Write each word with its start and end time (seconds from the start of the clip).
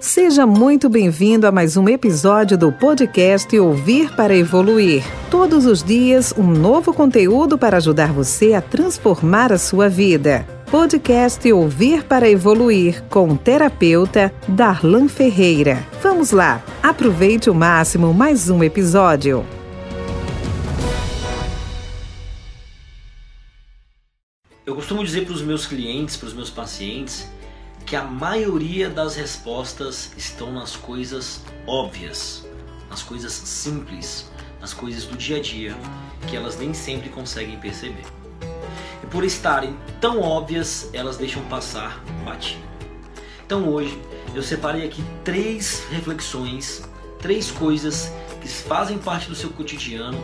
Seja 0.00 0.46
muito 0.46 0.88
bem-vindo 0.88 1.46
a 1.46 1.52
mais 1.52 1.76
um 1.76 1.86
episódio 1.86 2.56
do 2.56 2.72
podcast 2.72 3.56
Ouvir 3.58 4.10
para 4.16 4.34
Evoluir. 4.34 5.04
Todos 5.30 5.66
os 5.66 5.82
dias, 5.82 6.32
um 6.38 6.46
novo 6.46 6.94
conteúdo 6.94 7.58
para 7.58 7.76
ajudar 7.76 8.10
você 8.10 8.54
a 8.54 8.62
transformar 8.62 9.52
a 9.52 9.58
sua 9.58 9.90
vida. 9.90 10.46
Podcast 10.70 11.52
Ouvir 11.52 12.02
para 12.04 12.30
Evoluir 12.30 13.04
com 13.10 13.28
o 13.28 13.36
terapeuta 13.36 14.32
Darlan 14.48 15.06
Ferreira. 15.06 15.86
Vamos 16.02 16.30
lá, 16.30 16.64
aproveite 16.82 17.50
o 17.50 17.54
máximo 17.54 18.14
mais 18.14 18.48
um 18.48 18.64
episódio. 18.64 19.44
Eu 24.64 24.74
costumo 24.74 25.04
dizer 25.04 25.26
para 25.26 25.34
os 25.34 25.42
meus 25.42 25.66
clientes, 25.66 26.16
para 26.16 26.28
os 26.28 26.32
meus 26.32 26.48
pacientes, 26.48 27.28
que 27.90 27.96
a 27.96 28.04
maioria 28.04 28.88
das 28.88 29.16
respostas 29.16 30.12
estão 30.16 30.52
nas 30.52 30.76
coisas 30.76 31.42
óbvias, 31.66 32.46
nas 32.88 33.02
coisas 33.02 33.32
simples, 33.32 34.30
nas 34.60 34.72
coisas 34.72 35.06
do 35.06 35.16
dia 35.16 35.38
a 35.38 35.40
dia, 35.40 35.76
que 36.28 36.36
elas 36.36 36.56
nem 36.56 36.72
sempre 36.72 37.08
conseguem 37.08 37.58
perceber. 37.58 38.04
E 39.02 39.06
por 39.08 39.24
estarem 39.24 39.76
tão 40.00 40.20
óbvias, 40.20 40.88
elas 40.92 41.16
deixam 41.16 41.42
passar 41.46 42.00
batido. 42.24 42.62
Então 43.44 43.68
hoje 43.68 44.00
eu 44.36 44.42
separei 44.44 44.86
aqui 44.86 45.02
três 45.24 45.82
reflexões, 45.90 46.88
três 47.20 47.50
coisas 47.50 48.12
que 48.40 48.48
fazem 48.48 48.98
parte 48.98 49.28
do 49.28 49.34
seu 49.34 49.50
cotidiano, 49.50 50.18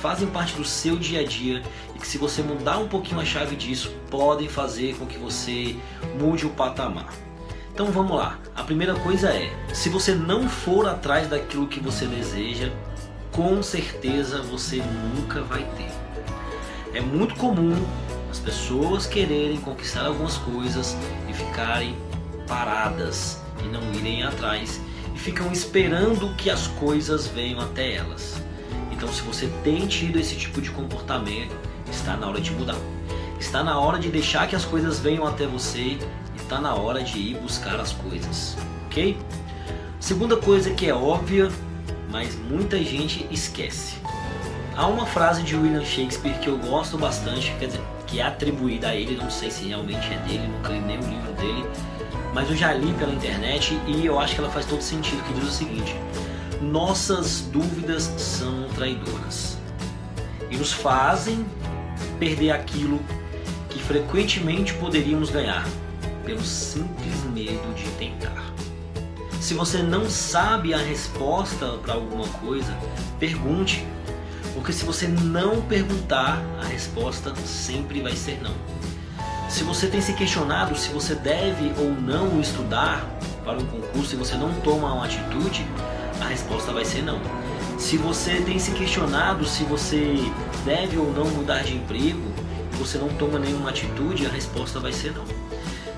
fazem 0.00 0.28
parte 0.28 0.54
do 0.54 0.64
seu 0.64 0.96
dia 0.96 1.20
a 1.20 1.24
dia 1.24 1.62
e 1.94 1.98
que 1.98 2.06
se 2.06 2.18
você 2.18 2.42
mudar 2.42 2.78
um 2.78 2.88
pouquinho 2.88 3.20
a 3.20 3.24
chave 3.24 3.56
disso, 3.56 3.90
podem 4.10 4.48
fazer 4.48 4.94
com 4.96 5.06
que 5.06 5.18
você 5.18 5.76
mude 6.18 6.46
o 6.46 6.50
patamar. 6.50 7.12
Então 7.72 7.86
vamos 7.86 8.16
lá. 8.16 8.38
A 8.54 8.62
primeira 8.62 8.94
coisa 8.94 9.30
é, 9.30 9.50
se 9.72 9.88
você 9.88 10.14
não 10.14 10.48
for 10.48 10.86
atrás 10.86 11.28
daquilo 11.28 11.66
que 11.66 11.80
você 11.80 12.04
deseja, 12.06 12.70
com 13.32 13.62
certeza 13.62 14.42
você 14.42 14.76
nunca 14.76 15.42
vai 15.42 15.64
ter. 15.76 15.90
É 16.94 17.00
muito 17.00 17.34
comum 17.36 17.74
as 18.30 18.38
pessoas 18.38 19.06
quererem 19.06 19.56
conquistar 19.58 20.06
algumas 20.06 20.36
coisas 20.36 20.96
e 21.28 21.32
ficarem 21.32 21.96
paradas 22.46 23.40
e 23.64 23.68
não 23.68 23.82
irem 23.94 24.22
atrás 24.22 24.80
ficam 25.22 25.52
esperando 25.52 26.34
que 26.34 26.50
as 26.50 26.66
coisas 26.66 27.28
venham 27.28 27.60
até 27.60 27.94
elas. 27.94 28.42
Então, 28.90 29.10
se 29.12 29.22
você 29.22 29.48
tem 29.62 29.86
tido 29.86 30.18
esse 30.18 30.34
tipo 30.34 30.60
de 30.60 30.68
comportamento, 30.70 31.54
está 31.88 32.16
na 32.16 32.26
hora 32.26 32.40
de 32.40 32.50
mudar. 32.50 32.76
Está 33.38 33.62
na 33.62 33.78
hora 33.78 34.00
de 34.00 34.08
deixar 34.08 34.48
que 34.48 34.56
as 34.56 34.64
coisas 34.64 34.98
venham 34.98 35.24
até 35.24 35.46
você 35.46 35.80
e 35.80 36.00
está 36.36 36.60
na 36.60 36.74
hora 36.74 37.02
de 37.04 37.18
ir 37.18 37.36
buscar 37.36 37.78
as 37.78 37.92
coisas, 37.92 38.56
ok? 38.86 39.16
Segunda 40.00 40.36
coisa 40.36 40.70
que 40.70 40.88
é 40.88 40.94
óbvia, 40.94 41.48
mas 42.10 42.34
muita 42.34 42.76
gente 42.82 43.24
esquece. 43.30 43.98
Há 44.76 44.88
uma 44.88 45.06
frase 45.06 45.44
de 45.44 45.56
William 45.56 45.84
Shakespeare 45.84 46.38
que 46.40 46.48
eu 46.48 46.58
gosto 46.58 46.98
bastante, 46.98 47.54
quer 47.60 47.66
dizer, 47.66 47.80
que 48.08 48.18
é 48.18 48.24
atribuída 48.24 48.88
a 48.88 48.96
ele, 48.96 49.16
não 49.16 49.30
sei 49.30 49.50
se 49.52 49.68
realmente 49.68 50.12
é 50.12 50.16
dele, 50.26 50.48
nunca 50.48 50.70
li 50.70 50.80
nem 50.80 50.98
o 50.98 51.08
livro 51.08 51.32
dele, 51.34 51.64
mas 52.32 52.48
eu 52.48 52.56
já 52.56 52.72
li 52.72 52.92
pela 52.94 53.12
internet 53.12 53.78
e 53.86 54.06
eu 54.06 54.18
acho 54.18 54.34
que 54.34 54.40
ela 54.40 54.50
faz 54.50 54.66
todo 54.66 54.82
sentido, 54.82 55.22
que 55.24 55.34
diz 55.34 55.48
o 55.48 55.52
seguinte: 55.52 55.94
nossas 56.60 57.42
dúvidas 57.52 58.04
são 58.16 58.68
traidoras 58.74 59.58
e 60.50 60.56
nos 60.56 60.72
fazem 60.72 61.44
perder 62.18 62.50
aquilo 62.50 63.00
que 63.68 63.82
frequentemente 63.82 64.74
poderíamos 64.74 65.30
ganhar 65.30 65.66
pelo 66.24 66.42
simples 66.42 67.24
medo 67.34 67.74
de 67.74 67.84
tentar. 67.92 68.52
Se 69.40 69.54
você 69.54 69.82
não 69.82 70.08
sabe 70.08 70.72
a 70.72 70.78
resposta 70.78 71.66
para 71.78 71.94
alguma 71.94 72.28
coisa, 72.28 72.76
pergunte, 73.18 73.84
porque 74.54 74.72
se 74.72 74.84
você 74.84 75.08
não 75.08 75.60
perguntar, 75.62 76.40
a 76.60 76.64
resposta 76.64 77.34
sempre 77.44 78.00
vai 78.00 78.14
ser 78.14 78.40
não. 78.40 78.54
Se 79.52 79.64
você 79.64 79.86
tem 79.86 80.00
se 80.00 80.14
questionado 80.14 80.74
se 80.74 80.88
você 80.88 81.14
deve 81.14 81.74
ou 81.78 81.90
não 81.90 82.40
estudar 82.40 83.06
para 83.44 83.58
um 83.58 83.66
concurso 83.66 84.14
e 84.14 84.16
você 84.16 84.34
não 84.34 84.50
toma 84.62 84.90
uma 84.90 85.04
atitude, 85.04 85.66
a 86.22 86.24
resposta 86.24 86.72
vai 86.72 86.86
ser 86.86 87.02
não. 87.02 87.20
Se 87.78 87.98
você 87.98 88.40
tem 88.40 88.58
se 88.58 88.70
questionado 88.70 89.44
se 89.44 89.62
você 89.64 90.14
deve 90.64 90.96
ou 90.96 91.12
não 91.12 91.26
mudar 91.26 91.62
de 91.64 91.76
emprego 91.76 92.32
e 92.72 92.76
você 92.78 92.96
não 92.96 93.10
toma 93.10 93.38
nenhuma 93.38 93.68
atitude, 93.68 94.24
a 94.24 94.30
resposta 94.30 94.80
vai 94.80 94.90
ser 94.90 95.12
não. 95.12 95.26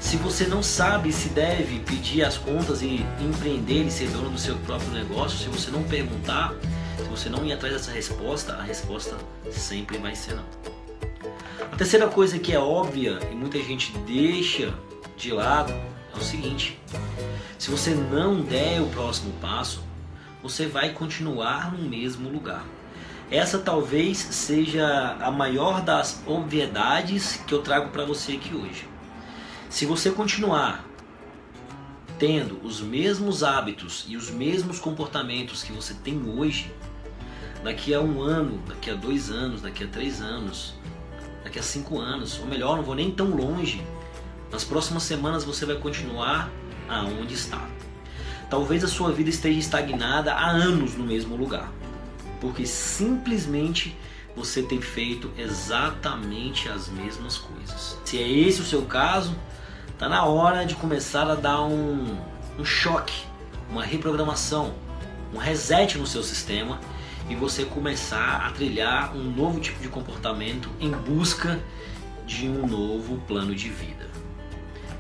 Se 0.00 0.16
você 0.16 0.48
não 0.48 0.60
sabe 0.60 1.12
se 1.12 1.28
deve 1.28 1.78
pedir 1.78 2.24
as 2.24 2.36
contas 2.36 2.82
e 2.82 3.06
empreender 3.20 3.84
e 3.84 3.90
ser 3.90 4.08
dono 4.08 4.30
do 4.30 4.38
seu 4.38 4.56
próprio 4.56 4.90
negócio, 4.90 5.38
se 5.38 5.48
você 5.48 5.70
não 5.70 5.84
perguntar, 5.84 6.52
se 6.96 7.04
você 7.04 7.28
não 7.28 7.44
ir 7.44 7.52
atrás 7.52 7.72
dessa 7.72 7.92
resposta, 7.92 8.54
a 8.54 8.62
resposta 8.62 9.16
sempre 9.52 9.96
vai 9.98 10.16
ser 10.16 10.34
não. 10.34 10.73
A 11.60 11.76
terceira 11.76 12.08
coisa 12.08 12.38
que 12.38 12.52
é 12.52 12.58
óbvia 12.58 13.18
e 13.30 13.34
muita 13.34 13.58
gente 13.58 13.96
deixa 13.98 14.74
de 15.16 15.32
lado 15.32 15.72
é 15.72 16.18
o 16.18 16.22
seguinte: 16.22 16.78
se 17.58 17.70
você 17.70 17.94
não 17.94 18.40
der 18.40 18.80
o 18.80 18.88
próximo 18.88 19.32
passo, 19.40 19.82
você 20.42 20.66
vai 20.66 20.90
continuar 20.90 21.72
no 21.72 21.88
mesmo 21.88 22.28
lugar. 22.28 22.64
Essa 23.30 23.58
talvez 23.58 24.18
seja 24.18 25.16
a 25.20 25.30
maior 25.30 25.80
das 25.80 26.22
obviedades 26.26 27.42
que 27.46 27.54
eu 27.54 27.62
trago 27.62 27.90
para 27.90 28.04
você 28.04 28.32
aqui 28.32 28.54
hoje. 28.54 28.86
Se 29.70 29.86
você 29.86 30.10
continuar 30.10 30.84
tendo 32.18 32.60
os 32.62 32.80
mesmos 32.80 33.42
hábitos 33.42 34.04
e 34.08 34.16
os 34.16 34.30
mesmos 34.30 34.78
comportamentos 34.78 35.62
que 35.62 35.72
você 35.72 35.94
tem 35.94 36.22
hoje, 36.28 36.70
daqui 37.62 37.94
a 37.94 38.00
um 38.00 38.22
ano, 38.22 38.62
daqui 38.68 38.90
a 38.90 38.94
dois 38.94 39.30
anos, 39.30 39.62
daqui 39.62 39.84
a 39.84 39.88
três 39.88 40.20
anos, 40.20 40.74
daqui 41.44 41.58
a 41.58 41.62
cinco 41.62 42.00
anos, 42.00 42.40
ou 42.40 42.46
melhor, 42.46 42.76
não 42.76 42.82
vou 42.82 42.94
nem 42.94 43.10
tão 43.10 43.28
longe. 43.28 43.84
Nas 44.50 44.64
próximas 44.64 45.02
semanas 45.02 45.44
você 45.44 45.66
vai 45.66 45.76
continuar 45.76 46.50
aonde 46.88 47.34
está. 47.34 47.68
Talvez 48.48 48.82
a 48.82 48.88
sua 48.88 49.12
vida 49.12 49.30
esteja 49.30 49.58
estagnada 49.58 50.32
há 50.32 50.48
anos 50.48 50.94
no 50.94 51.04
mesmo 51.04 51.36
lugar, 51.36 51.70
porque 52.40 52.66
simplesmente 52.66 53.96
você 54.36 54.62
tem 54.62 54.80
feito 54.80 55.30
exatamente 55.36 56.68
as 56.68 56.88
mesmas 56.88 57.38
coisas. 57.38 57.98
Se 58.04 58.18
é 58.18 58.28
esse 58.28 58.60
o 58.60 58.64
seu 58.64 58.82
caso, 58.82 59.34
está 59.92 60.08
na 60.08 60.24
hora 60.24 60.64
de 60.64 60.74
começar 60.74 61.28
a 61.30 61.34
dar 61.34 61.62
um, 61.62 62.16
um 62.58 62.64
choque, 62.64 63.24
uma 63.70 63.84
reprogramação, 63.84 64.74
um 65.32 65.38
reset 65.38 65.98
no 65.98 66.06
seu 66.06 66.22
sistema 66.22 66.80
e 67.28 67.34
você 67.34 67.64
começar 67.64 68.46
a 68.46 68.50
trilhar 68.50 69.16
um 69.16 69.24
novo 69.24 69.60
tipo 69.60 69.80
de 69.80 69.88
comportamento 69.88 70.70
em 70.78 70.90
busca 70.90 71.60
de 72.26 72.48
um 72.48 72.66
novo 72.66 73.18
plano 73.26 73.54
de 73.54 73.68
vida. 73.68 74.08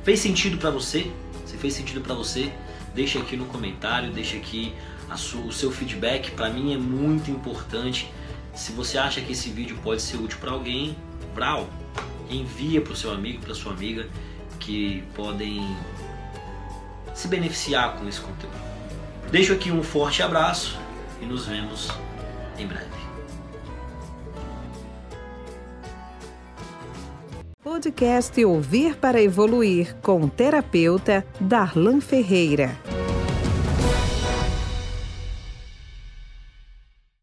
Fez 0.02 0.20
sentido 0.20 0.58
para 0.58 0.70
você? 0.70 1.10
Se 1.44 1.56
fez 1.56 1.74
sentido 1.74 2.00
para 2.00 2.14
você, 2.14 2.52
deixa 2.94 3.18
aqui 3.18 3.36
no 3.36 3.46
comentário, 3.46 4.10
deixa 4.10 4.36
aqui 4.36 4.74
sua, 5.16 5.42
o 5.42 5.52
seu 5.52 5.70
feedback. 5.70 6.30
Para 6.32 6.50
mim 6.50 6.74
é 6.74 6.78
muito 6.78 7.30
importante. 7.30 8.10
Se 8.54 8.72
você 8.72 8.98
acha 8.98 9.20
que 9.20 9.32
esse 9.32 9.50
vídeo 9.50 9.78
pode 9.82 10.00
ser 10.02 10.16
útil 10.16 10.38
para 10.38 10.52
alguém, 10.52 10.96
brau, 11.34 11.68
envia 12.30 12.80
para 12.80 12.92
o 12.92 12.96
seu 12.96 13.12
amigo, 13.12 13.40
para 13.42 13.54
sua 13.54 13.72
amiga 13.72 14.08
que 14.58 15.02
podem 15.14 15.76
se 17.14 17.28
beneficiar 17.28 17.96
com 17.96 18.08
esse 18.08 18.20
conteúdo. 18.20 18.56
Deixo 19.30 19.52
aqui 19.52 19.70
um 19.70 19.82
forte 19.82 20.22
abraço 20.22 20.83
e 21.20 21.26
nos 21.26 21.46
vemos 21.46 21.88
em 22.58 22.66
breve. 22.66 23.04
Podcast 27.62 28.44
Ouvir 28.44 28.96
para 28.96 29.22
Evoluir 29.22 29.96
com 30.02 30.22
o 30.22 30.28
terapeuta 30.28 31.26
Darlan 31.40 32.00
Ferreira. 32.00 32.93